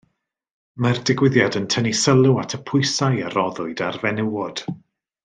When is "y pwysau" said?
2.59-3.21